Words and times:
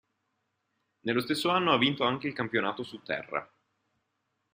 Nello 1.01 1.19
stesso 1.21 1.49
anno 1.49 1.71
ha 1.73 1.77
vinto 1.77 2.03
anche 2.03 2.25
il 2.25 2.33
campionato 2.33 2.81
su 2.81 3.03
terra. 3.03 3.47